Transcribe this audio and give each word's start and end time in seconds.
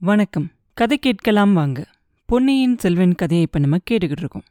வணக்கம். 0.00 0.50
கதை 0.74 0.98
கேட்கலாம் 0.98 1.52
வாங்க. 1.52 1.88
பொன்னியின் 2.26 2.78
செல்வன் 2.78 3.14
கதையை 3.14 3.42
இப்ப 3.42 3.58
நம்ம 3.58 3.76
கேட்டுக்கிட்டு 3.90 4.20
இருக்கோம். 4.20 4.44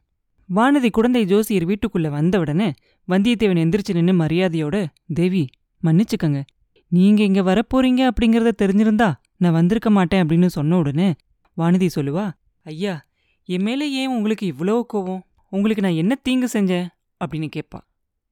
வானதி 0.50 0.90
குழந்தை 0.90 1.26
ஜோசியர் 1.26 1.66
வீட்டுக்குள்ள 1.66 2.08
வந்த 2.10 2.40
உடனே 2.40 2.74
வந்தியத்தேவன் 3.08 3.62
எந்திரிச்சு 3.64 3.94
நின்று 3.94 4.14
மரியாதையோட 4.14 4.86
தேவி 5.14 5.48
மன்னிச்சுக்கங்க. 5.84 6.44
நீங்க 6.88 7.24
இங்க 7.24 7.42
வரப்போறீங்க 7.42 8.12
அப்படிங்கறத 8.12 8.54
தெரிஞ்சிருந்தா 8.62 9.14
நான் 9.38 9.54
வந்திருக்க 9.54 9.90
மாட்டேன் 9.90 10.24
அப்படின்னு 10.24 10.46
சொன்ன 10.46 10.78
உடனே 10.78 11.14
வானதி 11.58 11.90
சொல்லுவா 11.96 12.32
ஐயா 12.66 13.06
என் 13.50 13.64
மேல 13.64 13.86
ஏன் 13.86 14.08
உங்களுக்கு 14.08 14.54
இவ்வளோ 14.54 14.84
கோவம்? 14.94 15.24
உங்களுக்கு 15.50 15.82
நான் 15.82 15.92
என்ன 15.92 16.16
தீங்கு 16.16 16.50
செஞ்சேன்? 16.54 16.88
அப்படின்னு 17.26 17.50
கேட்பா. 17.56 17.80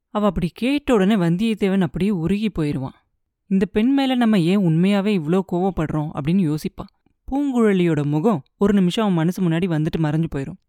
அவ 0.10 0.26
அப்படி 0.26 0.50
கேட்ட 0.54 0.94
உடனே 0.94 1.16
வந்தியத்தேவன் 1.16 1.82
அப்படியே 1.82 2.12
உருகி 2.12 2.50
போயிடுவான் 2.50 2.98
இந்த 3.50 3.66
பெண் 3.66 3.94
மேல 3.94 4.16
நம்ம 4.16 4.40
ஏன் 4.40 4.58
உண்மையாவே 4.58 5.14
இவ்ளோ 5.20 5.42
கோவப்படுறோம்? 5.52 6.12
அப்படின்னு 6.16 6.44
யோசிப்பான் 6.46 6.92
பூங்குழலியோட 7.32 8.04
முகம் 8.04 8.44
ஒரு 8.58 8.74
நிமிஷம் 8.74 9.04
அவன் 9.04 9.16
மனசு 9.16 9.40
முன்னாடி 9.44 9.68
வந்துட்டு 9.76 10.04
மறைஞ்சு 10.06 10.28
போயிடும் 10.36 10.60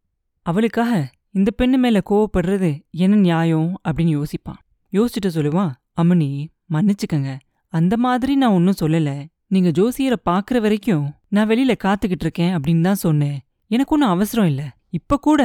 அவளுக்காக 0.47 1.11
இந்த 1.31 1.51
பெண்ணு 1.63 1.77
மேல 1.77 2.01
கோவப்படுறது 2.11 2.81
என்ன 2.91 3.17
நியாயம் 3.17 3.81
அப்படின்னு 3.89 4.13
யோசிப்பான். 4.19 4.61
யோசிச்சுட்டு 4.93 5.31
சொல்லுவான் 5.35 5.73
அம்மனி 6.03 6.47
மன்னிச்சுக்கங்க. 6.71 7.39
அந்த 7.69 7.97
மாதிரி 7.97 8.37
நான் 8.37 8.51
ஒன்றும் 8.51 8.81
சொல்லல. 8.81 9.27
நீங்க 9.47 9.69
ஜோசியரை 9.69 10.17
பார்க்குற 10.31 10.61
வரைக்கும் 10.61 11.13
நான் 11.29 11.49
வெளியில 11.49 11.75
காத்துக்கிட்டு 11.85 12.25
இருக்கேன் 12.27 12.57
அப்படின்னு 12.57 12.81
தான் 12.81 12.95
சொன்னேன். 12.95 13.39
எனக்கு 13.67 13.95
ஒன்றும் 13.95 14.11
அவசரம் 14.11 14.47
இல்லை. 14.47 14.65
இப்ப 14.91 15.17
கூட 15.17 15.43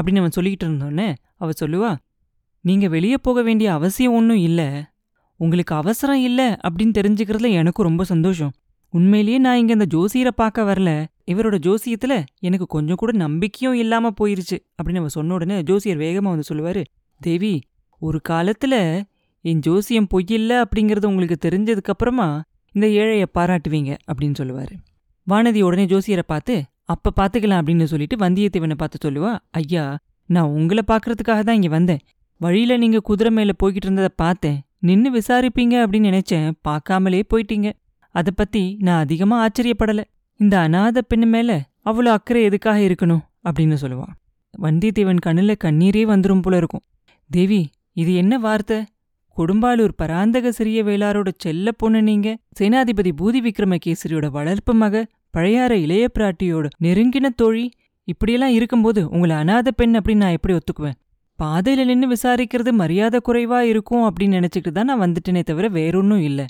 அப்படின்னு 0.00 0.22
அவன் 0.22 0.36
சொல்லிக்கிட்டு 0.36 0.68
இருந்தோன்னே 0.68 1.14
அவ 1.36 1.50
சொல்லுவா 1.60 1.96
நீங்க 2.60 2.88
வெளியே 2.88 3.18
போக 3.18 3.42
வேண்டிய 3.42 3.72
அவசியம் 3.72 4.12
ஒன்றும் 4.12 4.42
இல்லை. 4.48 4.68
உங்களுக்கு 5.36 5.74
அவசரம் 5.74 6.22
இல்லை 6.22 6.44
அப்படின்னு 6.44 6.96
தெரிஞ்சுக்கிறதுல 6.98 7.50
எனக்கும் 7.50 7.86
ரொம்ப 7.86 8.04
சந்தோஷம். 8.04 8.52
உண்மையிலேயே 8.94 9.38
நான் 9.38 9.58
இங்க 9.58 9.72
இந்த 9.72 9.86
ஜோசியரை 9.94 10.30
பார்க்க 10.36 10.62
வரல. 10.62 10.90
இவரோட 11.26 11.56
ஜோசியத்துல 11.66 12.14
எனக்கு 12.38 12.66
கொஞ்சம் 12.66 12.96
கூட 12.96 13.12
நம்பிக்கையும் 13.12 13.78
இல்லாம 13.78 14.12
போயிருச்சு 14.20 14.56
அப்படின்னு 14.76 15.00
அவன் 15.02 15.14
சொன்ன 15.16 15.34
உடனே 15.34 15.56
ஜோசியர் 15.62 15.98
வேகமா 15.98 16.32
வந்து 16.32 16.48
சொல்லுவாரு 16.50 16.82
தேவி 17.20 17.52
ஒரு 18.02 18.20
காலத்துல 18.28 19.02
என் 19.40 19.60
ஜோசியம் 19.60 20.06
பொய்யில்ல 20.14 20.52
அப்படிங்கறது 20.64 21.06
உங்களுக்கு 21.06 21.38
தெரிஞ்சதுக்கு 21.48 21.92
அப்புறமா 21.94 22.42
இந்த 22.72 22.86
ஏழைய 22.88 23.26
பாராட்டுவீங்க 23.38 23.90
அப்படின்னு 24.10 24.38
சொல்லுவாரு. 24.38 24.74
வானதி 25.26 25.60
உடனே 25.60 25.84
ஜோசியரை 25.86 26.24
பார்த்து 26.26 26.54
அப்ப 26.84 27.12
பாத்துக்கலாம் 27.20 27.60
அப்படின்னு 27.60 27.84
சொல்லிட்டு 27.84 28.16
வந்தியத்தேவனை 28.16 28.76
பார்த்து 28.76 28.98
சொல்லுவா 29.04 29.32
ஐயா 29.50 29.84
நான் 30.28 30.52
உங்களை 30.58 30.82
பார்க்கறதுக்காக 30.86 31.40
தான் 31.40 31.58
இங்க 31.58 31.68
வந்தேன். 31.68 32.02
வழியில 32.40 32.76
நீங்க 32.76 32.98
குதிரை 33.00 33.32
மேல 33.32 33.52
போய்கிட்டு 33.62 33.88
இருந்ததை 33.88 34.10
பார்த்தேன். 34.16 34.58
நின்னு 34.78 35.10
விசாரிப்பீங்க 35.12 35.74
அப்படின்னு 35.84 36.10
நினைச்சேன். 36.10 36.46
பார்க்காமலே 36.68 37.22
போயிட்டீங்க. 37.32 37.68
அத 38.14 38.30
பத்தி 38.30 38.62
நான் 38.80 39.00
அதிகமா 39.00 39.36
ஆச்சரியப்படல. 39.46 40.00
இந்த 40.40 40.54
அநாத 40.58 40.98
பெண்ணு 41.14 41.26
மேல 41.26 41.50
அவ்வளோ 41.84 42.10
அக்கறை 42.16 42.42
எதுக்காக 42.42 42.78
இருக்கணும்? 42.80 43.22
அப்படின்னு 43.44 43.76
சொல்லுவான் 43.82 44.14
வந்தியத்தேவன் 44.62 45.22
கண்ணுல 45.26 45.54
கண்ணீரே 45.64 46.02
வந்துரும் 46.12 46.42
போல 46.42 46.56
இருக்கும். 46.56 46.84
தேவி 47.30 47.60
இது 47.92 48.14
என்ன 48.14 48.38
வார்த்தை? 48.38 48.78
கொடும்பாலூர் 49.36 49.96
பராந்தக 49.96 50.52
சிறிய 50.52 50.84
வேளாரோட 50.84 51.30
செல்ல 51.36 51.72
பொண்ணு 51.72 52.02
நீங்க. 52.02 52.28
சேனாதிபதி 52.60 53.12
பூதி 53.20 53.40
விக்ரமகேசரியோட 53.48 54.26
வளர்ப்பு 54.30 54.74
மக 54.74 55.04
பழையாற 55.34 55.72
இளைய 55.84 56.04
பிராட்டியோட 56.18 56.66
நெருங்கின 56.84 57.28
தோழி. 57.36 57.66
இப்படியெல்லாம் 58.08 58.50
இருக்கும்போது 58.50 59.00
உங்களை 59.08 59.36
அநாத 59.36 59.68
பெண் 59.76 59.96
அப்படின்னு 59.96 60.22
நான் 60.24 60.36
எப்படி 60.38 60.54
ஒத்துக்குவேன்? 60.54 60.98
பாதையில 61.38 61.84
நின்னு 61.84 62.06
விசாரிக்கிறது 62.08 62.70
மரியாதை 62.72 63.20
குறைவா 63.28 63.60
இருக்கும் 63.72 64.04
அப்படின்னு 64.04 64.36
நினைச்சுக்கிட்டு 64.38 64.72
தான் 64.72 64.90
நான் 64.90 65.00
வந்துட்டேனே 65.00 65.42
தவிர 65.42 65.68
வேறொன்னும் 65.68 66.22
இல்ல. 66.22 66.42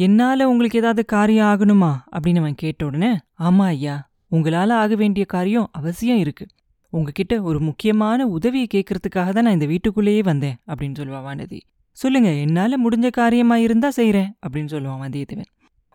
என்னால 0.00 0.48
உங்களுக்கு 0.48 0.78
ஏதாவது 0.78 1.04
காரியம் 1.04 1.46
ஆகணுமா? 1.46 1.90
அப்படின்னு 2.12 2.38
அவன் 2.38 2.54
கேட்ட 2.54 2.84
உடனே 2.84 3.10
ஆமா 3.38 3.64
ஐயா 3.64 4.10
உங்களால 4.30 4.70
ஆக 4.72 4.94
வேண்டிய 4.94 5.24
காரியம் 5.26 5.68
அவசியம் 5.72 6.18
இருக்கு. 6.18 6.46
உங்ககிட்ட 6.92 7.42
ஒரு 7.42 7.60
முக்கியமான 7.60 8.26
உதவியை 8.26 8.66
கேட்கறதுக்காக 8.74 9.30
தான் 9.30 9.44
நான் 9.44 9.52
இந்த 9.52 9.66
வீட்டுக்குள்ளேயே 9.66 10.22
வந்தேன் 10.22 10.56
அப்படின்னு 10.66 10.98
சொல்லுவா 11.00 11.20
வானதி. 11.28 11.60
சொல்லுங்க 11.90 12.30
என்னால 12.30 12.76
முடிஞ்ச 12.84 13.10
காரியமா 13.10 13.56
இருந்தா 13.56 13.90
செய்றேன் 13.96 14.30
அப்படின்னு 14.46 14.72
சொல்லுவான் 14.74 15.02
வந்தியத்தேவன். 15.04 15.50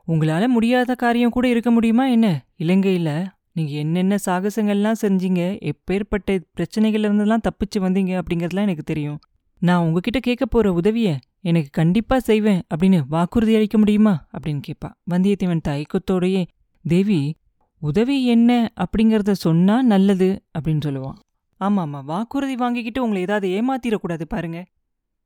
உங்களால 0.08 0.47
முடியாத 0.47 0.96
காரியம் 0.96 1.29
கூட 1.29 1.47
இருக்க 1.47 1.72
முடியுமா 1.72 2.06
என்ன? 2.08 2.46
இலங்கையில 2.59 3.28
நீங்க 3.53 3.72
என்னென்ன 3.72 4.16
சாகசங்கள்லாம் 4.25 5.02
செஞ்சீங்க? 5.02 5.72
எப்பேற்பட்ட 5.72 6.40
பிரச்சனைகள்ல 6.58 7.09
இருந்தெல்லாம் 7.09 7.46
தப்பிச்சு 7.50 7.79
வந்தீங்க? 7.79 8.22
அப்படிங்கறதுலாம் 8.22 8.68
எனக்கு 8.68 8.84
தெரியும். 8.84 9.19
நான் 9.62 9.84
உங்ககிட்ட 9.84 10.19
கேட்க 10.19 10.46
போற 10.46 10.74
உதவியை 10.74 11.19
எனக்கு 11.45 11.69
கண்டிப்பா 11.72 12.19
செய்வேன் 12.19 12.61
அப்படின்னு 12.75 13.01
வாக்குறுதி 13.07 13.56
அளிக்க 13.56 13.78
முடியுமா? 13.78 14.28
அப்படின்னு 14.38 14.61
கேட்பா 14.67 14.94
வந்தியத்தேவன் 15.11 15.59
தயக்கத்தோடயே 15.67 16.45
தேவி 16.83 17.35
உதவி 17.79 18.25
என்ன 18.25 18.73
அப்படிங்கறத 18.75 19.31
சொன்னா 19.31 19.81
நல்லது 19.81 20.44
அப்படின்னு 20.59 20.79
சொல்லுவான். 20.85 21.17
ஆமா 21.59 21.81
ஆமா 21.85 22.03
வாக்குறுதி 22.03 22.55
வாங்கிக்கிட்டு 22.55 23.01
உங்களை 23.01 23.22
ஏதாவது 23.22 23.47
ஏமாத்திடக்கூடாது 23.47 24.23
பாருங்க. 24.23 24.66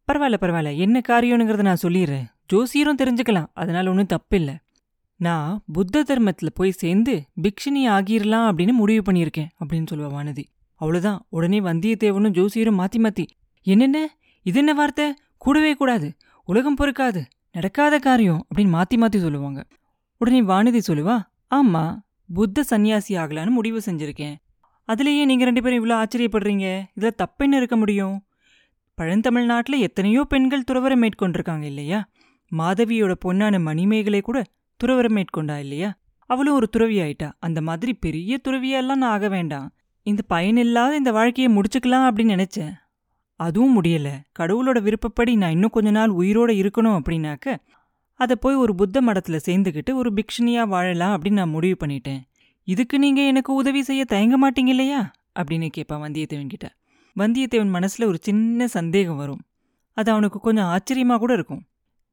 பரவாயில்ல 0.08 0.36
பரவாயில்ல. 0.42 0.78
என்ன 0.78 1.02
காரியம்ங்கிறத 1.10 1.62
நான் 1.62 1.84
சொல்லிடுறேன். 1.84 2.26
ஜோசியரும் 2.54 3.00
தெரிஞ்சுக்கலாம். 3.02 3.48
அதனால 3.54 3.90
ஒன்றும் 3.90 4.12
தப்பில்லை. 4.14 4.56
நான் 5.16 5.64
புத்த 5.74 6.04
தர்மத்துல 6.04 6.52
போய் 6.54 6.72
சேர்ந்து 6.72 7.24
பிக்ஷினி 7.42 7.88
ஆகிரலாம் 7.88 8.46
அப்படின்னு 8.50 8.72
முடிவு 8.72 9.12
பண்ணியிருக்கேன் 9.12 9.50
அப்படின்னு 9.66 9.86
சொல்லுவா 9.92 10.12
வானதி. 10.20 10.44
அவ்வளோதான் 10.82 11.20
உடனே 11.30 11.60
வந்தியத்தேவனும் 11.60 12.36
ஜோசியரும் 12.38 12.80
மாத்தி 12.82 12.98
மாத்தி 12.98 13.26
என்னென்ன? 13.62 14.18
இது 14.42 14.58
என்ன 14.58 14.74
வார்த்தை? 14.74 15.14
கூடவே 15.40 15.74
கூடாது. 15.74 16.08
உலகம் 16.46 16.78
பொறுக்காது. 16.78 17.22
நடக்காத 17.52 18.00
காரியம் 18.00 18.48
அப்படின்னு 18.50 18.74
மாத்தி 18.78 18.96
மாத்தி 18.96 19.20
சொல்லுவாங்க. 19.20 19.68
உடனே 20.18 20.42
வானதி 20.42 20.80
சொல்லுவா 20.88 21.16
ஆமா 21.56 21.84
புத்த 22.34 22.64
சந்நியாசி 22.64 23.18
ஆகலான்னு 23.18 23.50
முடிவு 23.50 23.82
செஞ்சிருக்கேன். 23.86 24.36
அதுலயே 24.88 25.26
நீங்க 25.26 25.44
ரெண்டு 25.44 25.62
பேரும் 25.64 25.80
இவ்வளோ 25.80 25.94
ஆச்சரியப்படுறீங்க. 25.94 26.68
இதுல 27.00 27.12
தப்பென்ன 27.18 27.56
இருக்க 27.56 27.76
முடியும்? 27.76 28.16
பழந்தமிழ்நாட்டில் 28.98 29.80
எத்தனையோ 29.80 30.24
பெண்கள் 30.24 30.64
துறவரம் 30.72 31.02
மேற்கொண்டிருக்காங்க 31.04 31.62
இல்லையா? 31.62 32.10
மாதவியோட 32.58 33.14
பொன்னான 33.26 33.62
மணிமேகலை 33.62 34.22
கூட 34.22 34.44
துறவரம் 34.84 35.16
மேற்கொண்டா 35.16 35.58
இல்லையா? 35.60 35.90
அவளும் 36.30 36.54
ஒரு 36.54 36.70
துறவி 36.70 36.98
ஆயிட்டா. 37.00 37.32
அந்த 37.40 37.62
மாதிரி 37.62 37.94
பெரிய 37.94 38.40
துறவியெல்லாம் 38.48 38.96
நான் 38.96 39.02
ஆக 39.02 39.28
வேண்டாம். 39.30 39.68
இந்த 40.06 40.22
பயனில்லாத 40.28 40.96
இந்த 40.96 41.12
வாழ்க்கையை 41.12 41.56
முடிச்சுக்கலாம் 41.56 42.08
அப்படின்னு 42.10 42.36
நினைச்சேன். 42.36 42.74
அதுவும் 43.40 43.76
முடியல. 43.82 44.10
கடவுளோட 44.40 44.78
விருப்பப்படி 44.82 45.36
நான் 45.36 45.52
இன்னும் 45.52 45.70
கொஞ்ச 45.70 45.90
நாள் 45.92 46.12
உயிரோட 46.12 46.52
இருக்கணும் 46.62 46.98
அப்படின்னாக்க 47.00 47.56
அதை 48.20 48.36
போய் 48.36 48.56
ஒரு 48.56 48.76
புத்த 48.76 49.02
மடத்துல 49.02 49.38
சேர்ந்துக்கிட்டு 49.46 49.92
ஒரு 49.94 50.10
பிக்ஷனியா 50.14 50.64
வாழலாம் 50.68 51.14
அப்படின்னு 51.16 51.40
நான் 51.40 51.50
முடிவு 51.50 51.78
பண்ணிட்டேன். 51.86 52.22
இதுக்கு 52.68 53.00
நீங்க 53.00 53.22
எனக்கு 53.22 53.54
உதவி 53.54 53.82
செய்ய 53.84 54.06
தயங்க 54.06 54.36
மாட்டீங்க 54.44 54.68
இல்லையா? 54.68 55.12
அப்படின்னு 55.40 55.68
கேட்பான் 55.68 56.02
வந்தியத்தேவன் 56.02 56.48
கிட்ட. 56.48 56.68
வந்தியத்தேவன் 57.16 57.74
மனசுல 57.76 58.06
ஒரு 58.06 58.20
சின்ன 58.22 58.68
சந்தேகம் 58.68 59.16
வரும். 59.16 59.42
அது 59.98 60.12
அவனுக்கு 60.12 60.40
கொஞ்சம் 60.40 60.70
ஆச்சரியமா 60.74 61.18
கூட 61.18 61.34
இருக்கும். 61.34 61.64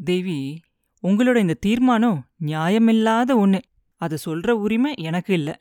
தேவி 0.04 0.38
உங்களோட 1.02 1.36
இந்த 1.36 1.54
தீர்மானம் 1.54 2.18
நியாயமில்லாத 2.46 3.34
ஒன்று 3.34 3.60
அதை 4.00 4.18
சொல்ற 4.26 4.50
உரிமை 4.50 4.92
எனக்கு 4.96 5.32
இல்லை. 5.34 5.54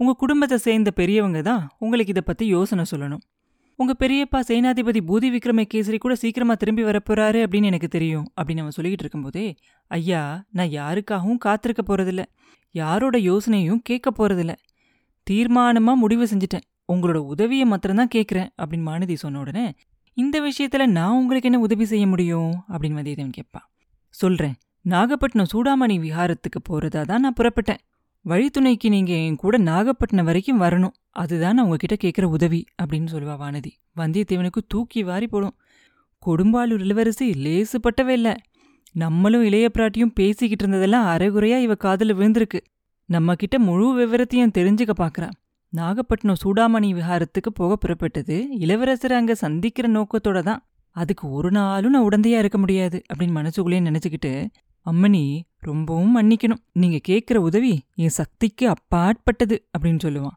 உங்க 0.00 0.12
குடும்பத்தை 0.12 0.58
சேர்ந்த 0.58 0.90
பெரியவங்க 0.90 1.42
தான் 1.42 1.62
உங்களுக்கு 1.78 2.10
இதை 2.10 2.22
பத்தி 2.26 2.46
யோசனை 2.46 2.84
சொல்லணும். 2.90 3.24
உங்க 3.80 3.94
பெரியப்பா 3.98 4.40
சேனாதிபதி 4.48 5.00
பூதி 5.06 5.28
விக்ரமகேசரி 5.34 5.98
கூட 5.98 6.14
சீக்கிரமா 6.14 6.54
திரும்பி 6.54 6.82
வரப்போறாரு 6.82 7.40
அப்படின்னு 7.44 7.64
எனக்கு 7.64 7.88
தெரியும் 7.88 8.26
அப்படின்னு 8.30 8.58
அவன் 8.58 8.76
சொல்லிக்கிட்டு 8.76 9.04
இருக்கும்போதே 9.04 9.56
ஐயா 9.86 10.44
நான் 10.50 10.66
யாருக்காகவும் 10.66 11.38
காத்திருக்க 11.38 11.82
போறதில்ல. 11.82 12.24
யாரோட 12.70 13.18
யோசனையும் 13.18 13.78
கேட்க 13.82 14.10
போறதில்ல. 14.10 14.54
தீர்மானமா 15.30 15.94
முடிவு 15.94 16.24
செஞ்சுட்டேன். 16.24 16.66
உங்களோட 16.92 17.14
உதவியை 17.14 17.64
மாத்திரம்தான் 17.64 18.10
கேட்குறேன் 18.14 18.48
அப்படின்னு 18.62 18.86
மானதி 18.86 19.14
சொன்ன 19.14 19.38
உடனே 19.38 19.74
இந்த 20.14 20.40
விஷயத்துல 20.40 20.86
நான் 20.86 21.16
உங்களுக்கு 21.16 21.48
என்ன 21.48 21.62
உதவி 21.62 21.84
செய்ய 21.84 22.06
முடியும்? 22.06 22.64
அப்படின்னு 22.68 22.98
வந்தியத்தேவன் 23.00 23.32
கேட்பான். 23.32 23.70
சொல்றேன். 24.08 24.54
நாகப்பட்டினம் 24.82 25.48
சூடாமணி 25.52 25.90
விஹாரத்துக்கு 25.90 26.60
போறதா 26.68 27.02
தான் 27.02 27.20
நான் 27.20 27.38
புறப்பட்டேன். 27.40 27.82
வழித்துணைக்கு 28.24 28.88
நீங்க 28.88 29.12
என் 29.12 29.36
கூட 29.36 29.58
நாகப்பட்டினம் 29.58 30.24
வரைக்கும் 30.24 30.60
வரணும். 30.60 30.94
அதுதான் 31.10 31.54
நான் 31.54 31.64
உங்ககிட்ட 31.64 31.96
கேட்குற 32.04 32.24
உதவி 32.24 32.64
அப்படின்னு 32.82 33.06
சொல்லுவா 33.12 33.36
வானதி. 33.38 33.70
வந்தியத்தேவனுக்கு 33.96 34.62
தூக்கி 34.68 35.02
வாரி 35.02 35.26
போடும். 35.26 35.56
கொடும்பாலூர் 36.26 36.80
இளவரசி 36.80 37.30
லேசுப்பட்டவே 37.30 38.08
இல்ல. 38.08 38.36
நம்மளும் 38.92 39.44
இளைய 39.44 39.70
பிராட்டியும் 39.78 40.10
பேசிக்கிட்டு 40.14 40.66
இருந்ததெல்லாம் 40.66 41.06
அரைகுறையா 41.14 41.58
இவ 41.58 41.74
காதுல 41.84 42.14
விழுந்திருக்கு. 42.20 42.60
நம்ம 43.04 43.34
கிட்ட 43.34 43.58
முழு 43.58 43.86
விவரத்தையும் 43.98 44.54
தெரிஞ்சுக்க 44.58 44.90
பாக்குறான் 44.98 45.36
நாகப்பட்டினம் 45.68 46.36
சூடாமணி 46.44 46.88
விஹாரத்துக்கு 46.94 47.50
போக 47.54 47.76
புறப்பட்டது 47.76 48.44
இளவரசரை 48.58 49.12
அங்க 49.12 49.34
சந்திக்கிற 49.34 49.88
நோக்கத்தோட 49.88 50.42
தான். 50.42 50.66
அதுக்கு 50.90 51.30
ஒரு 51.30 51.50
நாளும் 51.50 51.90
நான் 51.90 52.08
உடந்தையா 52.08 52.38
இருக்க 52.38 52.58
முடியாது 52.58 53.02
அப்படின்னு 53.14 53.30
மனசுக்குள்ளேயே 53.30 53.82
நினச்சிக்கிட்டு 53.90 54.46
அம்மனி 54.86 55.40
ரொம்பவும் 55.62 56.14
மன்னிக்கணும். 56.16 56.62
நீங்க 56.72 56.98
கேட்குற 57.08 57.36
உதவி 57.36 57.72
என் 57.94 58.16
சக்திக்கு 58.18 58.64
அப்பாற்பட்டது 58.68 59.56
அப்படின்னு 59.72 60.02
சொல்லுவான். 60.02 60.36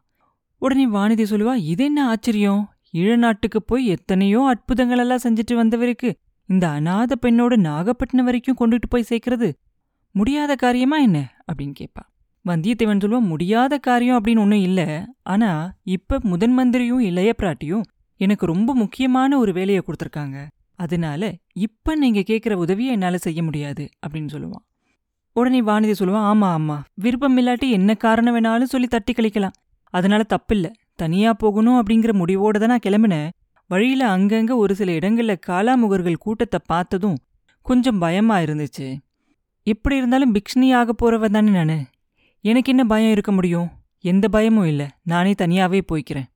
உடனே 0.62 0.86
வானதி 0.88 1.24
சொல்லுவா 1.30 1.54
இது 1.54 1.84
என்ன 1.84 2.00
ஆச்சரியம்? 2.08 2.62
ஈழ 2.92 3.12
நாட்டுக்கு 3.16 3.62
போய் 3.62 3.84
எத்தனையோ 3.86 4.40
அற்புதங்களெல்லாம் 4.52 5.24
செஞ்சுட்டு 5.24 5.54
வந்தவருக்கு 5.54 6.10
இந்த 6.48 6.64
அநாத 6.68 7.12
பெண்ணோட 7.22 7.56
நாகப்பட்டினம் 7.56 8.24
வரைக்கும் 8.24 8.58
கொண்டுட்டு 8.60 8.88
போய் 8.88 9.08
சேர்க்கறது 9.08 9.48
முடியாத 10.14 10.54
காரியமா 10.54 10.96
என்ன? 10.98 11.18
அப்படின்னு 11.48 11.74
கேட்பா 11.80 12.02
வந்தியத்தேவன் 12.44 13.02
சொல்லுவான் 13.02 13.30
முடியாத 13.32 13.78
காரியம் 13.78 14.18
அப்படின்னு 14.18 14.42
ஒன்றும் 14.44 14.66
இல்லை. 14.68 14.86
ஆனா 15.22 15.50
இப்ப 15.82 16.18
முதன் 16.22 16.54
மந்திரியும் 16.58 17.00
இளைய 17.00 17.34
பிராட்டியும் 17.38 17.84
எனக்கு 18.20 18.46
ரொம்ப 18.46 18.74
முக்கியமான 18.74 19.38
ஒரு 19.38 19.52
வேலையை 19.52 19.82
கொடுத்துருக்காங்க. 19.82 20.38
அதனால 20.74 21.22
இப்ப 21.66 21.94
நீங்க 21.94 22.20
கேட்குற 22.20 22.52
உதவியை 22.52 22.92
என்னால 22.92 23.18
செய்ய 23.18 23.40
முடியாது 23.42 23.84
அப்படின்னு 24.06 24.32
சொல்லுவான். 24.32 24.64
உடனே 25.32 25.60
வானதி 25.62 25.94
சொல்லுவான் 25.98 26.28
ஆமா 26.32 26.48
ஆமா. 26.58 26.80
விருப்பம் 26.94 27.38
இல்லாட்டி 27.38 27.70
என்ன 27.70 27.94
காரணம் 27.94 28.36
வேணாலும் 28.36 28.72
சொல்லி 28.72 28.86
தட்டி 28.86 29.12
கழிக்கலாம். 29.12 29.52
அதனால 29.94 30.24
தப்பில்ல. 30.28 30.72
தனியா 30.94 31.32
போகணும் 31.32 31.86
அப்படிங்கிற 31.86 32.12
முடிவோட 32.12 32.58
தான் 32.58 32.68
நான் 32.68 32.84
கிளம்பினேன். 32.86 33.30
வழியில 33.68 34.18
அங்கங்க 34.18 34.56
ஒரு 34.56 34.74
சில 34.74 34.92
இடங்கள்ல 34.92 35.36
காலாமுகர்கள் 35.46 36.14
கூட்டத்தை 36.14 36.60
பார்த்ததும் 36.66 37.16
கொஞ்சம் 37.62 37.98
பயமா 37.98 38.38
இருந்துச்சு. 38.38 38.98
எப்படி 39.66 39.96
இருந்தாலும் 39.96 40.34
பிக்ஷனி 40.34 40.74
ஆக 40.74 40.92
போறவ 40.92 41.28
தானே 41.28 41.50
நானு? 41.50 41.84
எனக்கு 42.40 42.70
என்ன 42.70 42.84
பயம் 42.84 43.10
இருக்க 43.10 43.32
முடியும்? 43.32 43.68
எந்த 44.00 44.28
பயமும் 44.28 44.66
இல்ல. 44.66 44.90
நானே 45.02 45.32
தனியாவே 45.32 45.80
போய்க்கிறேன். 45.92 46.28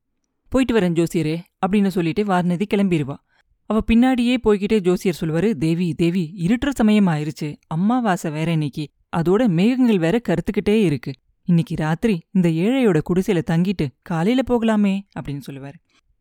போயிட்டு 0.49 0.81
வரேன் 0.81 0.97
ஜோசியரே 0.99 1.39
அப்படின்னு 1.67 1.87
சொல்லிட்டு 1.87 2.25
வாரணதி 2.25 2.63
கிளம்பிடுவா 2.75 3.17
அவ 3.67 3.83
பின்னாடியே 3.93 4.37
போய்கிட்டே 4.45 4.79
ஜோசியர் 4.79 5.19
சொல்வாரு 5.21 5.53
தேவி 5.53 5.95
தேவி 5.95 6.35
இருட்டுற 6.39 6.69
சமயம் 6.73 7.07
ஆயிருச்சு. 7.07 7.57
அம்மாவாசை 7.67 8.31
வேற 8.31 8.53
இன்னைக்கு. 8.53 8.89
அதோட 9.17 9.49
மேகங்கள் 9.49 9.99
வேற 9.99 10.21
கருத்துக்கிட்டே 10.29 10.83
இருக்கு. 10.83 11.13
இன்னைக்கு 11.45 11.75
ராத்திரி 11.75 12.23
இந்த 12.31 12.49
ஏழையோட 12.49 13.01
குடிசையில 13.15 13.43
தங்கிட்டு 13.51 13.87
காலையில 14.03 14.43
போகலாமே 14.51 15.01
அப்படின்னு 15.21 15.41
சொல்லுவாரு. 15.51 15.75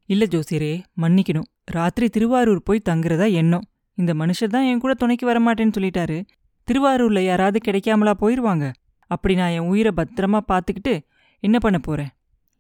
இல்ல 0.05 0.25
ஜோசியரே 0.25 0.83
மன்னிக்கணும். 1.01 1.43
ராத்திரி 1.65 2.09
திருவாரூர் 2.09 2.63
போய் 2.63 2.81
தங்குறதா 2.89 3.31
எண்ணம். 3.31 3.63
இந்த 3.93 4.13
மனுஷர் 4.13 4.47
தான் 4.47 4.63
என் 4.63 4.79
கூட 4.79 4.93
துணைக்கு 4.93 5.27
வரமாட்டேன்னு 5.29 5.71
சொல்லிட்டாரு. 5.77 6.25
திருவாரூர்ல 6.71 7.19
யாராவது 7.19 7.71
கிடைக்காமலா 7.71 8.11
போயிருவாங்க. 8.11 8.71
அப்படி 9.07 9.35
நான் 9.35 9.49
என் 9.49 9.69
உயிரை 9.71 9.91
பத்திரமா 9.97 10.39
பார்த்துக்கிட்டு 10.47 10.99
என்ன 11.39 11.59
பண்ண 11.59 11.79
போறேன்? 11.79 12.09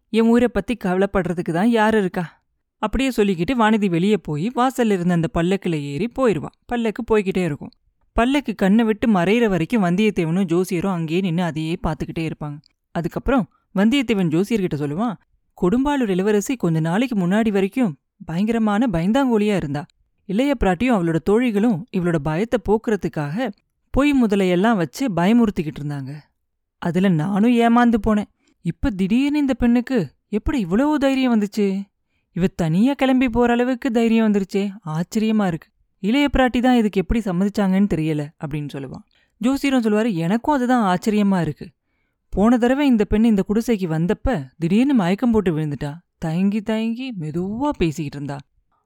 என் 0.09 0.27
உயிரை 0.27 0.47
பத்தி 0.47 0.77
கவலைப்படுறதுக்கு 0.83 1.53
தான் 1.53 1.69
யார் 1.69 1.97
இருக்கா? 1.97 2.44
அப்படியே 2.85 3.09
சொல்லிக்கிட்டு 3.17 3.53
வானதி 3.61 3.87
வெளியே 3.89 4.17
போய் 4.27 4.47
வாசல்ல 4.55 4.95
இருந்த 4.97 5.13
அந்த 5.13 5.27
பல்லக்கில் 5.27 5.77
ஏறி 5.91 6.07
போயிடுவான் 6.07 6.55
பல்லக்கு 6.65 7.01
போய்கிட்டே 7.09 7.43
இருக்கும். 7.49 7.71
பல்லக்கு 8.15 8.55
கண்ணை 8.55 8.83
விட்டு 8.85 9.07
மறையிற 9.07 9.45
வரைக்கும் 9.49 9.83
வந்தியத்தேவனும் 9.83 10.49
ஜோசியரும் 10.51 10.95
அங்கேயே 10.97 11.21
நின்று 11.21 11.43
அதையே 11.43 11.75
பார்த்துக்கிட்டே 11.83 12.23
இருப்பாங்க. 12.29 12.57
அதுக்கப்புறம் 12.95 13.45
வந்தியத்தேவன் 13.75 14.31
ஜோசியர்கிட்ட 14.33 14.77
சொல்லுவான் 14.83 15.15
கொடும்பாளூர் 15.57 16.11
இளவரசி 16.15 16.53
கொஞ்ச 16.55 16.79
நாளைக்கு 16.79 17.15
முன்னாடி 17.19 17.51
வரைக்கும் 17.51 17.91
பயங்கரமான 18.25 18.87
பயந்தாங்கோலியா 18.91 19.55
இருந்தா. 19.55 19.83
இளைய 20.29 20.51
பிராட்டியும் 20.63 20.95
அவளோட 20.97 21.17
தோழிகளும் 21.29 21.77
இவளோட 21.97 22.19
பயத்தை 22.27 22.59
போக்குறதுக்காக 22.69 23.47
பொய் 23.93 24.11
முதலையெல்லாம் 24.23 24.75
வச்சு 24.75 25.03
பயமுறுத்திக்கிட்டு 25.15 25.81
இருந்தாங்க. 25.81 26.11
அதுல 26.81 27.09
நானும் 27.21 27.53
ஏமாந்து 27.57 27.99
போனேன். 28.07 28.31
இப்ப 28.65 28.89
திடீர்னு 28.89 29.37
இந்த 29.37 29.53
பெண்ணுக்கு 29.53 29.99
எப்படி 30.29 30.59
இவ்வளவு 30.59 30.99
தைரியம் 30.99 31.33
வந்துச்சு? 31.35 31.67
இவ 32.35 32.47
தனியா 32.47 32.93
கிளம்பி 32.93 33.29
போற 33.29 33.53
அளவுக்கு 33.53 33.91
தைரியம் 33.91 34.31
வந்துருச்சே. 34.31 34.69
ஆச்சரியமா 34.85 35.47
இருக்கு. 35.47 35.67
இளைய 35.99 36.27
பிராட்டி 36.33 36.59
தான் 36.59 36.75
இதுக்கு 36.75 37.01
எப்படி 37.01 37.19
சம்மதிச்சாங்கன்னு 37.19 37.87
தெரியல 37.93 38.27
அப்படின்னு 38.45 38.67
சொல்லுவான் 38.73 39.03
ஜோசியரும் 39.43 39.83
சொல்லுவாரு 39.85 40.13
எனக்கும் 40.13 40.55
அதுதான் 40.55 40.97
ஆச்சரியமா 40.97 41.41
இருக்கு. 41.41 41.69
போன 42.29 42.57
தடவை 42.57 42.87
இந்த 42.87 43.05
பெண் 43.05 43.23
இந்த 43.23 43.43
குடிசைக்கு 43.47 43.87
வந்தப்ப 43.87 44.45
திடீர்னு 44.57 44.93
மயக்கம் 44.93 45.31
போட்டு 45.31 45.57
விழுந்துட்டா. 45.57 45.93
தயங்கி 46.17 46.61
தயங்கி 46.61 47.13
மெதுவா 47.19 47.69
பேசிக்கிட்டு 47.77 48.15
இருந்தா. 48.15 48.37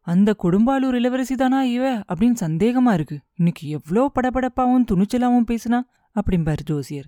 அந்த 0.01 0.35
கொடும்பாலூர் 0.43 0.93
இளவரசி 0.93 1.35
தானா 1.35 1.63
இவ? 1.63 1.95
அப்படின்னு 1.95 2.35
சந்தேகமா 2.39 2.93
இருக்கு. 2.93 3.19
இன்னைக்கு 3.35 3.69
எவ்வளோ 3.69 4.11
படபடப்பாவும் 4.15 4.85
துணிச்சலாவும் 4.91 5.45
பேசுனா? 5.51 5.79
அப்படிம்பாரு 6.15 6.63
ஜோசியர். 6.65 7.07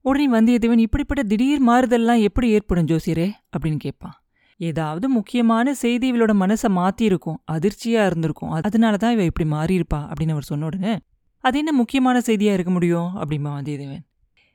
உடனே 0.00 0.30
வந்தியத்தேவன் 0.30 0.78
இப்படிப்பட்ட 0.78 1.22
திடீர் 1.22 1.66
மாறுதல்லாம் 1.66 2.22
எப்படி 2.22 2.48
ஏற்படும் 2.48 2.86
ஜோசியரே? 2.86 3.30
அப்படின்னு 3.58 3.76
கேட்பான். 3.76 4.23
ஏதாவது 4.56 5.08
முக்கியமான 5.08 5.74
செய்தி 5.74 6.12
இவளோட 6.12 6.32
மனசை 6.32 6.68
மாத்திருக்கும் 6.68 7.38
அதிர்ச்சியா 7.52 8.06
இருந்திருக்கும். 8.06 8.50
அதனால 8.50 8.96
தான் 8.96 9.12
இவ 9.12 9.24
இப்படி 9.24 9.48
மாறியிருப்பா 9.50 9.96
அப்படின்னு 9.96 10.30
அவர் 10.30 10.42
சொன்ன 10.42 10.64
உடனே 10.64 10.98
அது 11.38 11.58
என்ன 11.58 11.72
முக்கியமான 11.72 12.18
செய்தியா 12.18 12.52
இருக்க 12.52 12.70
முடியும்? 12.70 13.10
அப்படிமா 13.16 13.50
வந்தியத்தேவன். 13.58 14.04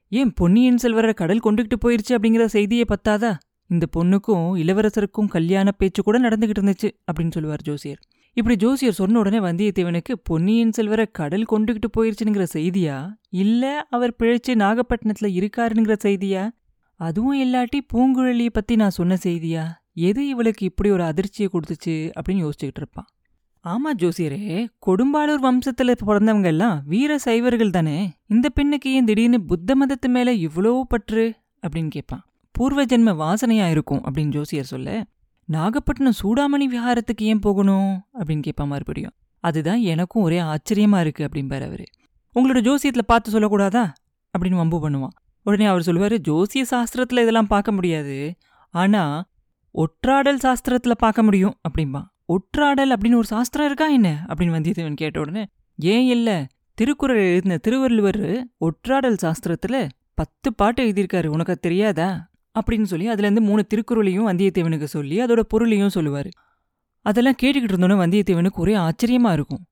ஏன் 0.10 0.34
பொன்னியின் 0.34 0.78
செல்வரை 0.78 1.14
கடல் 1.14 1.40
கொண்டுகிட்டு 1.44 1.74
போயிருச்சு? 1.86 2.10
அப்படிங்கிற 2.10 2.46
செய்தியை 2.46 2.86
பத்தாதா? 2.90 3.38
இந்த 3.68 3.86
பொண்ணுக்கும் 3.98 4.48
இளவரசருக்கும் 4.56 5.28
கல்யாண 5.28 5.72
பேச்சு 5.72 6.04
கூட 6.04 6.20
நடந்துகிட்டு 6.20 6.62
இருந்துச்சு 6.62 6.92
அப்படின்னு 7.12 7.32
சொல்லுவார் 7.32 7.62
ஜோசியர். 7.62 8.00
இப்படி 8.34 8.56
ஜோசியர் 8.56 8.94
சொன்ன 8.94 9.20
உடனே 9.20 9.40
வந்தியத்தேவனுக்கு 9.40 10.14
பொன்னியின் 10.24 10.72
செல்வரை 10.72 11.06
கடல் 11.12 11.46
கொண்டுகிட்டு 11.52 11.88
போயிருச்சுங்கிற 11.98 12.46
செய்தியா? 12.54 13.14
இல்ல 13.30 13.88
அவர் 13.90 14.16
பிழைச்சு 14.24 14.48
நாகப்பட்டினத்துல 14.48 15.30
இருக்காருங்கிற 15.30 15.96
செய்தியா? 16.04 16.50
அதுவும் 16.96 17.44
இல்லாட்டி 17.44 17.80
பூங்குழலியை 17.94 18.50
பத்தி 18.54 18.76
நான் 18.76 18.90
சொன்ன 18.90 19.18
செய்தியா? 19.24 19.74
எது 20.00 20.28
இவளுக்கு 20.28 20.66
இப்படி 20.66 20.90
ஒரு 20.90 21.04
அதிர்ச்சியை 21.04 21.50
கொடுத்துச்சு 21.52 21.96
அப்படின்னு 22.20 22.44
யோசிச்சுக்கிட்டு 22.46 22.82
இருப்பான் 22.82 23.08
ஆமா 23.66 23.90
ஜோசியரே 23.98 24.68
கொடும்பாளூர் 24.86 25.44
வம்சத்துல 25.44 25.96
பிறந்தவங்க 26.06 26.46
எல்லாம் 26.46 26.82
வீர 26.86 27.20
சைவர்கள் 27.26 27.70
தானே. 27.70 27.98
இந்த 28.28 28.50
பெண்ணுக்கு 28.50 28.94
ஏன் 28.94 29.06
திடீர்னு 29.06 29.42
புத்த 29.42 29.76
மதத்து 29.76 30.08
மேல 30.08 30.34
இவ்வளோ 30.34 30.82
பற்று? 30.82 31.36
அப்படின்னு 31.62 31.88
கேட்பான். 31.88 32.24
பூர்வ 32.52 32.86
ஜென்ம 32.86 33.16
வாசனையா 33.24 33.70
இருக்கும் 33.70 34.02
அப்படின்னு 34.04 34.30
ஜோசியர் 34.30 34.66
சொல்ல 34.66 35.06
நாகப்பட்டினம் 35.46 36.18
சூடாமணி 36.24 36.66
விஹாரத்துக்கு 36.74 37.24
ஏன் 37.24 37.40
போகணும்? 37.40 37.92
அப்படின்னு 38.20 38.42
கேட்பான் 38.42 38.68
மறுபடியும். 38.68 39.12
அதுதான் 39.44 39.80
எனக்கும் 39.80 40.24
ஒரே 40.24 40.40
ஆச்சரியமா 40.40 41.00
இருக்கு 41.00 41.24
அப்படிம்பாரு 41.26 41.66
அவரு. 41.66 41.86
உங்களோட 42.36 42.62
ஜோசியத்துல 42.62 43.02
பார்த்து 43.02 43.32
சொல்லக்கூடாதா? 43.32 43.84
அப்படின்னு 44.34 44.56
வம்பு 44.56 44.90
பண்ணுவான். 44.90 45.16
உடனே 45.46 45.66
அவர் 45.66 45.86
சொல்லுவாரு 45.86 46.18
ஜோசிய 46.28 46.64
சாஸ்திரத்துல 46.72 47.22
இதெல்லாம் 47.22 47.48
பார்க்க 47.48 47.72
முடியாது. 47.72 48.36
ஆனா 48.74 49.04
ஒற்றாடல் 49.74 50.40
சாஸ்திரத்துல 50.44 50.92
பார்க்க 50.92 51.24
முடியும். 51.24 51.54
அப்படிம்பா. 51.70 52.04
ஒற்றாடல் 52.28 52.94
அப்படின்னு 52.94 53.14
ஒரு 53.14 53.24
சாஸ்திரம் 53.24 53.66
இருக்கா 53.66 53.88
என்ன? 53.88 54.26
அப்படின்னு 54.28 54.42
வந்தியத்தேவன் 54.42 54.94
கேட்ட 54.94 55.20
உடனே 55.20 55.48
ஏன் 55.78 56.08
இல்ல. 56.08 56.48
திருக்குறள் 56.74 57.18
எழுதின 57.18 57.58
திருவள்ளுவர் 57.58 58.48
ஒற்றாடல் 58.60 59.18
சாஸ்திரத்துல 59.22 59.90
பத்து 60.14 60.54
பாட்டு 60.54 60.84
எழுதியிருக்காரு. 60.84 61.26
உனக்கு 61.26 61.56
தெரியாதா? 61.56 62.30
அப்படின்னு 62.60 62.84
சொல்லி 62.84 63.10
அதுலேருந்து 63.10 63.40
மூணு 63.40 63.66
திருக்குறளையும் 63.76 64.28
வந்தியத்தேவனுக்கு 64.32 64.84
சொல்லி 64.84 65.24
அதோட 65.24 65.40
பொருளையும் 65.40 65.90
சொல்லுவார். 65.90 66.30
அதெல்லாம் 67.02 67.36
கேட்டுக்கிட்டு 67.42 67.72
இருந்தோன்னே 67.72 68.06
வந்தியத்தேவனுக்கு 68.06 68.54
ஒரே 68.54 68.76
ஆச்சரியமா 68.76 69.32
இருக்கும். 69.32 69.66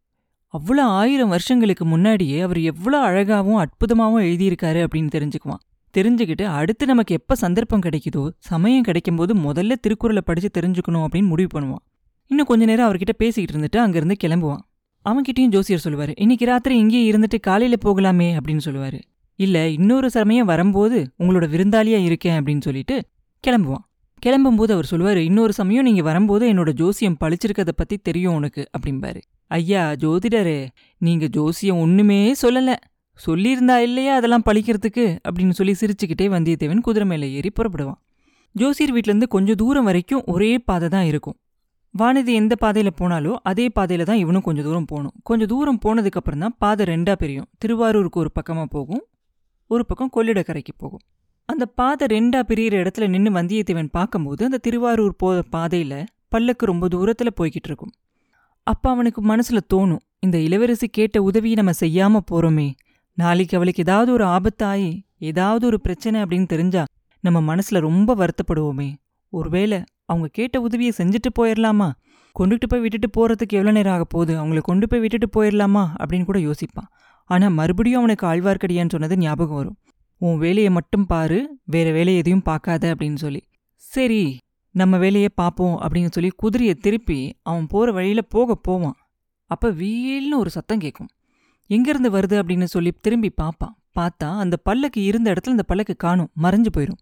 அவ்வளோ 0.57 0.79
ஆயிரம் 0.79 1.29
வருஷங்களுக்கு 1.29 1.85
முன்னாடியே 1.85 2.39
அவர் 2.39 2.59
எவ்வளோ 2.59 3.09
அழகாவும் 3.09 3.65
அற்புதமாகவும் 3.65 4.23
எழுதியிருக்காரு 4.25 4.87
அப்படின்னு 4.87 5.09
தெரிஞ்சுக்குவான். 5.15 5.65
தெரிஞ்சுக்கிட்டு 5.97 6.45
அடுத்து 6.59 6.85
நமக்கு 6.85 7.13
எப்போ 7.13 7.35
சந்தர்ப்பம் 7.35 7.83
கிடைக்குதோ 7.85 8.23
சமயம் 8.51 8.87
கிடைக்கும்போது 8.87 9.33
முதல்ல 9.47 9.75
திருக்குறளை 9.81 10.21
படித்து 10.25 10.49
தெரிஞ்சுக்கணும் 10.57 11.05
அப்படின்னு 11.05 11.31
முடிவு 11.33 11.51
பண்ணுவான். 11.59 11.83
இன்னும் 12.31 12.45
கொஞ்ச 12.45 12.65
நேரம் 12.65 12.87
அவர்கிட்ட 12.89 13.13
பேசிக்கிட்டு 13.17 13.53
இருந்துட்டு 13.53 13.83
அங்கேருந்து 13.83 14.15
கிளம்புவான். 14.23 14.63
அவன்கிட்டயும் 15.05 15.53
ஜோசியர் 15.55 15.83
சொல்லுவார் 15.83 16.13
இன்னைக்கு 16.13 16.45
ராத்திரி 16.45 16.77
இங்கேயே 16.77 17.11
இருந்துட்டு 17.11 17.37
காலையில் 17.41 17.83
போகலாமே 17.85 18.29
அப்படின்னு 18.37 18.63
சொல்லுவார். 18.67 18.99
இல்ல 19.39 19.57
இன்னொரு 19.69 20.09
சமயம் 20.09 20.45
வரும்போது 20.45 20.97
உங்களோட 21.19 21.45
விருந்தாளியா 21.53 21.99
இருக்கேன் 22.03 22.43
அப்படின்னு 22.43 22.61
சொல்லிட்டு 22.61 22.95
கிளம்புவான். 23.43 23.83
கிளம்பும்போது 24.25 24.71
அவர் 24.75 24.89
சொல்லுவாரு 24.91 25.21
இன்னொரு 25.29 25.53
சமயம் 25.53 25.83
நீங்க 25.83 26.01
வரும்போது 26.01 26.53
என்னோட 26.53 26.71
ஜோசியம் 26.71 27.17
பழிச்சிருக்கதை 27.23 27.73
பத்தி 27.75 27.97
தெரியும் 27.97 28.33
உனக்கு 28.33 28.61
அப்படிம்பாரு. 28.77 29.21
ஐயா 29.51 29.83
ஜோதிடரே 29.91 30.67
நீங்க 31.01 31.25
ஜோசியம் 31.27 31.79
ஒன்றுமே 31.79 32.19
சொல்லல. 32.41 32.73
சொல்லியிருந்தா 33.25 33.75
இல்லையா 33.77 34.15
அதெல்லாம் 34.15 34.43
பழிக்கிறதுக்கு? 34.45 35.05
அப்படின்னு 35.27 35.49
சொல்லி 35.49 35.73
சிரிச்சுக்கிட்டே 35.81 36.25
வந்தியத்தேவன் 36.35 36.81
குதிரை 36.81 37.07
மேல 37.07 37.25
ஏறி 37.25 37.51
புறப்படுவான். 37.59 37.99
ஜோசியர் 38.55 38.93
வீட்டிலேருந்து 38.93 39.27
கொஞ்சம் 39.27 39.55
தூரம் 39.55 39.83
வரைக்கும் 39.83 40.23
ஒரே 40.25 40.59
பாதை 40.59 40.89
தான் 40.89 41.03
இருக்கும். 41.03 41.37
வானதி 41.99 42.33
எந்த 42.33 42.55
பாதையில் 42.55 42.97
போனாலோ 42.99 43.33
அதே 43.43 43.69
பாதையில் 43.69 44.05
தான் 44.05 44.17
இவனும் 44.17 44.41
கொஞ்சம் 44.41 44.63
தூரம் 44.63 44.85
போகணும். 44.85 45.13
கொஞ்சம் 45.23 45.47
தூரம் 45.47 45.79
போனதுக்கு 45.85 46.19
அப்புறம் 46.21 46.39
தான் 46.39 46.55
பாதை 46.57 46.85
ரெண்டா 46.85 47.13
பிரியும். 47.13 47.47
திருவாரூருக்கு 47.57 48.19
ஒரு 48.19 48.31
பக்கமா 48.39 48.63
போகும் 48.63 49.03
ஒரு 49.67 49.85
பக்கம் 49.85 50.11
கொள்ளிடக்கரைக்கு 50.15 50.73
போகும். 50.77 51.03
அந்த 51.45 51.65
பாதை 51.65 52.07
ரெண்டா 52.07 52.39
பிரியிற 52.47 52.73
இடத்துல 52.83 53.07
நின்று 53.07 53.31
வந்தியத்தேவன் 53.31 53.89
பார்க்கும்போது 53.91 54.45
அந்த 54.45 54.57
திருவாரூர் 54.57 55.15
போகிற 55.15 55.43
பாதையில 55.55 56.03
பல்லக்கு 56.29 56.65
ரொம்ப 56.65 56.87
தூரத்துல 56.87 57.29
போய்கிட்டு 57.35 57.69
இருக்கும். 57.71 57.93
அப்போ 58.63 58.89
அவனுக்கு 58.89 59.21
மனசுல 59.25 59.59
தோணும் 59.73 60.03
இந்த 60.19 60.37
இளவரசி 60.37 60.87
கேட்ட 60.87 61.21
உதவியை 61.21 61.55
நம்ம 61.55 61.73
செய்யாம 61.79 62.21
போறோமே 62.31 62.67
நாளைக்கு 63.17 63.57
அவளுக்கு 63.57 63.83
ஏதாவது 63.83 64.09
ஒரு 64.11 64.25
ஆபத்தாயி 64.25 64.89
ஏதாவது 65.29 65.63
ஒரு 65.65 65.77
பிரச்சனை 65.81 66.17
அப்படின்னு 66.21 66.47
தெரிஞ்சா 66.47 66.83
நம்ம 67.23 67.39
மனசுல 67.49 67.79
ரொம்ப 67.79 68.09
வருத்தப்படுவோமே. 68.15 68.89
ஒருவேளை 69.33 69.77
அவங்க 70.05 70.27
கேட்ட 70.31 70.61
உதவியை 70.61 70.91
செஞ்சுட்டு 70.97 71.29
போயிடலாமா 71.39 71.87
கொண்டுட்டு 72.35 72.67
போய் 72.67 72.79
விட்டுட்டு 72.79 73.09
போறதுக்கு 73.17 73.55
எவ்வளோ 73.59 73.71
நேரம் 73.71 73.93
ஆக 73.93 74.03
போகுது? 74.03 74.33
அவங்கள 74.41 74.61
கொண்டு 74.61 74.87
போய் 74.87 74.99
விட்டுட்டு 74.99 75.27
போயிடலாமா 75.35 75.83
அப்படின்னு 76.01 76.25
கூட 76.25 76.39
யோசிப்பான். 76.39 76.89
ஆனா 77.29 77.47
மறுபடியும் 77.49 77.99
அவனுக்கு 77.99 78.25
ஆழ்வார்க்கடியான்னு 78.27 78.89
சொன்னது 78.89 79.17
ஞாபகம் 79.17 79.55
வரும். 79.55 79.77
உன் 80.21 80.37
வேலையை 80.37 80.69
மட்டும் 80.69 81.05
பாரு 81.05 81.39
வேற 81.65 81.87
வேலையை 81.91 82.21
எதையும் 82.21 82.41
பார்க்காத 82.41 82.95
அப்படின்னு 82.95 83.15
சொல்லி. 83.15 83.41
சரி 83.75 84.21
நம்ம 84.75 84.97
வேலையை 84.97 85.29
பார்ப்போம் 85.35 85.75
அப்படின்னு 85.81 86.11
சொல்லி 86.11 86.31
குதிரையை 86.35 86.75
திருப்பி 86.75 87.19
அவன் 87.41 87.67
போற 87.67 87.91
வழியில 87.91 88.21
போக 88.35 88.55
போவான். 88.67 88.97
அப்ப 89.51 89.71
வீல்னு 89.81 90.35
ஒரு 90.37 90.49
சத்தம் 90.49 90.79
கேட்கும் 90.79 91.11
எங்கிருந்து 91.67 92.09
வருது 92.11 92.35
அப்படின்னு 92.41 92.63
சொல்லி 92.63 92.91
திரும்பி 93.01 93.29
பார்ப்பான் 93.29 93.75
பார்த்தா 93.99 94.29
அந்த 94.37 94.57
பல்லக்கு 94.57 95.03
இருந்த 95.03 95.33
இடத்துல 95.33 95.55
அந்த 95.55 95.63
பல்லக்கு 95.63 95.95
காணும் 95.95 96.29
மறைஞ்சு 96.41 96.71
போயிடும் 96.77 96.99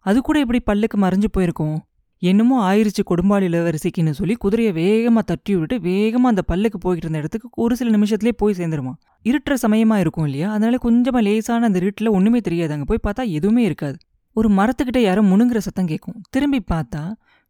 அது 0.00 0.20
கூட 0.20 0.36
எப்படி 0.38 0.60
பல்லுக்கு 0.66 0.96
மறைஞ்சு 0.96 1.28
போயிருக்கும்? 1.32 1.76
என்னமோ 2.22 2.56
ஆயிருச்சு 2.68 3.02
கொடும்பாளி 3.10 3.46
இளவரசிக்குன்னு 3.48 4.10
சொல்லி 4.10 4.34
குதிரையை 4.34 4.72
வேகமா 4.74 5.18
தட்டி 5.18 5.56
விட்டுட்டு 5.56 5.88
வேகமா 5.88 6.28
அந்த 6.32 6.42
பல்லுக்கு 6.48 6.78
போய்கிட்டு 6.84 7.04
இருந்த 7.06 7.18
இடத்துக்கு 7.18 7.48
ஒரு 7.54 7.76
சில 7.76 7.96
நிமிஷத்துலயே 7.96 8.32
போய் 8.36 8.54
சேர்ந்துருமா 8.58 8.92
இருட்டுற 9.24 9.54
சமயமா 9.62 9.96
இருக்கும் 9.96 10.24
இல்லையா? 10.24 10.50
அதனால 10.50 10.78
கொஞ்சமா 10.82 11.22
லேசான 11.22 11.66
அந்த 11.66 11.78
இருட்டில் 11.78 12.08
ஒண்ணுமே 12.08 12.40
தெரியாது. 12.40 12.72
அங்க 12.72 12.84
போய் 12.84 13.04
பார்த்தா 13.06 13.30
எதுவுமே 13.30 13.62
இருக்காது. 13.62 13.96
ஒரு 14.36 14.48
மரத்துக்கிட்ட 14.48 14.98
யாரோ 14.98 15.22
முணுங்குற 15.22 15.56
சத்தம் 15.56 15.86
கேட்கும். 15.86 16.22
திரும்பி 16.30 16.62
பார்த்தா 16.72 17.02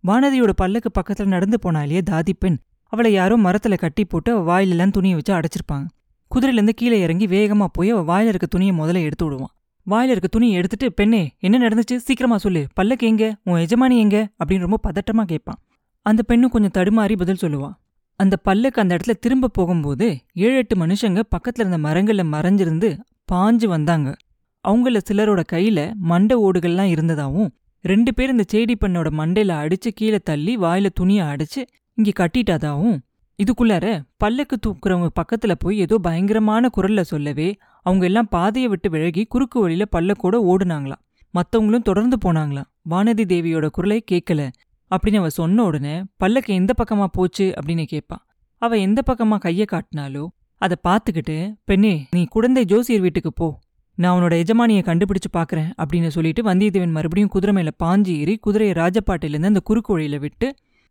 வானதியோட 0.05 0.53
பல்லுக்கு 0.63 0.91
பக்கத்துல 0.99 1.27
நடந்து 1.27 1.59
போனா 1.59 1.83
இல்லையா? 1.83 2.03
தாதி 2.11 2.35
பெண். 2.39 2.59
அவளை 2.93 3.13
யாரோ 3.13 3.37
மரத்துல 3.37 3.77
கட்டி 3.79 4.05
போட்டு 4.05 4.33
அவ 4.33 4.43
வாயிலெல்லாம் 4.51 4.91
துணியை 4.91 5.15
வச்சு 5.15 5.33
அடைச்சிருப்பாங்க. 5.35 5.87
குதிரையிலேருந்து 6.35 6.69
கீழே 6.69 7.01
இறங்கி 7.01 7.27
வேகமா 7.27 7.67
போய் 7.73 7.91
அவள் 7.91 8.03
வாயில் 8.03 8.29
இருக்க 8.29 8.47
துணியை 8.47 8.79
முதல்ல 8.79 9.03
எடுத்து 9.03 9.25
விடுவான். 9.25 9.51
வாயில 9.91 10.09
இருக்க 10.09 10.29
துணியை 10.29 10.55
எடுத்துட்டு 10.55 10.93
பெண்ணே 10.93 11.37
என்ன 11.39 11.69
நடந்துச்சு? 11.69 11.97
சீக்கிரமா 11.97 12.37
சொல்லு. 12.37 12.67
பல்லக்கு 12.75 13.07
எங்க? 13.07 13.37
உன் 13.45 13.61
எஜமானி 13.61 13.99
எங்க? 13.99 14.29
அப்படின்னு 14.45 14.59
ரொம்ப 14.59 14.79
பதட்டமா 14.89 15.25
கேட்பான். 15.25 15.59
அந்த 16.03 16.23
பெண்ணு 16.29 16.45
கொஞ்சம் 16.45 16.85
தடுமாறி 16.85 17.17
பதில் 17.17 17.37
சொல்லுவா. 17.41 17.73
அந்த 18.17 18.37
பல்லக்கு 18.37 18.81
அந்த 18.81 18.97
இடத்துல 18.97 19.11
திரும்ப 19.11 19.49
போகும்போது 19.49 20.19
ஏழு 20.33 20.57
எட்டு 20.57 20.87
மனுஷங்க 20.87 21.23
பக்கத்துல 21.37 21.67
இருந்த 21.67 21.79
மரங்கள்ல 21.79 22.27
மறைஞ்சிருந்து 22.27 22.99
பாஞ்சு 23.33 23.67
வந்தாங்க. 23.67 24.17
அவங்கள 24.69 25.01
சிலரோட 25.11 25.43
கையில 25.53 25.95
மண்டை 25.95 26.37
ஓடுகள்லாம் 26.37 26.93
இருந்ததாவும் 26.95 27.49
ரெண்டு 27.81 28.15
பேர் 28.15 28.31
இந்த 28.31 28.45
செடி 28.47 28.77
பெண்ணோட 28.81 29.11
மண்டையில 29.11 29.53
அடிச்சு 29.55 29.91
கீழே 29.95 30.19
தள்ளி 30.19 30.57
வாயில 30.57 30.87
துணியை 30.95 31.27
அடிச்சு 31.27 31.67
இங்க 31.95 32.11
கட்டிட்டாதாவும் 32.19 32.99
இதுக்குள்ளார 33.39 33.87
பல்லக்கு 34.17 34.57
தூக்குறவங்க 34.67 35.09
பக்கத்துல 35.21 35.53
போய் 35.59 35.79
ஏதோ 35.79 35.99
பயங்கரமான 35.99 36.69
குரல்ல 36.77 37.01
சொல்லவே 37.01 37.57
அவங்க 37.87 38.05
எல்லாம் 38.05 38.29
பாதையை 38.29 38.71
விட்டு 38.71 38.91
விலகி 38.91 39.25
குறுக்கு 39.25 39.61
வழியில 39.61 39.85
பல்லக்கோட 39.97 40.37
ஓடுனாங்களாம். 40.51 41.03
மத்தவங்களும் 41.35 41.83
தொடர்ந்து 41.83 42.17
போனாங்களாம். 42.25 42.69
வானதி 42.91 43.25
தேவியோட 43.33 43.67
குரலை 43.67 44.05
கேட்கல 44.11 44.43
அப்படின்னு 44.91 45.17
அவ 45.17 45.29
சொன்ன 45.29 45.65
உடனே 45.65 45.95
பல்லக்கு 46.17 46.55
எந்த 46.55 46.73
பக்கமா 46.79 47.05
போச்சு 47.13 47.55
அப்படின்னு 47.59 47.87
கேட்பா 47.93 48.17
அவ 48.63 48.77
எந்த 48.79 49.03
பக்கமா 49.07 49.37
கைய 49.45 49.65
காட்டினாலோ 49.73 50.25
அதை 50.63 50.77
பார்த்துக்கிட்டு 50.89 51.37
பெண்ணே 51.65 52.07
நீ 52.11 52.25
குழந்தை 52.25 52.65
ஜோசியர் 52.65 53.01
வீட்டுக்கு 53.01 53.33
போ. 53.33 53.49
நான் 53.99 54.21
உன்னோட 54.21 54.35
எஜமானியை 54.43 54.83
கண்டுபிடிச்சு 54.83 55.31
பார்க்குறேன் 55.33 55.71
அப்படின்னு 55.83 56.09
சொல்லிட்டு 56.09 56.43
வந்தியத்தேவன் 56.43 56.91
மறுபடியும் 56.91 57.31
குதிரை 57.31 57.55
மேல 57.55 57.71
பாஞ்சி 57.83 58.13
ஏறி 58.17 58.37
குதிரையை 58.37 58.75
ராஜபாட்டையிலேருந்து 58.77 59.53
அந்த 59.53 59.61
குறுக்கு 59.61 59.93
வழியில 59.93 60.19
விட்டு 60.19 60.49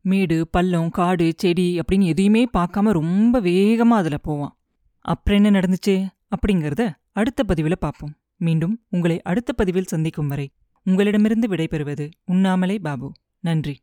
மேடு 0.07 0.47
பள்ளம் 0.47 0.89
காடு 0.89 1.33
செடி 1.37 1.79
அப்படின்னு 1.79 2.03
எதையுமே 2.03 2.47
பார்க்காம 2.57 2.91
ரொம்ப 2.91 3.41
வேகமா 3.41 3.95
அதுல 3.99 4.17
போவான். 4.17 4.57
அப்புறம் 5.01 5.43
என்ன 5.43 5.59
நடந்துச்சு? 5.59 5.95
அப்படிங்கறத 6.29 6.91
அடுத்த 7.11 7.43
பதிவில் 7.43 7.77
பார்ப்போம். 7.79 8.13
மீண்டும் 8.37 8.79
உங்களை 8.89 9.21
அடுத்த 9.21 9.53
பதிவில் 9.53 9.91
சந்திக்கும் 9.93 10.27
வரை 10.27 10.51
உங்களிடமிருந்து 10.83 11.47
விடைபெறுவது 11.47 12.11
உண்ணாமலே 12.25 12.77
பாபு. 12.79 13.11
நன்றி. 13.39 13.75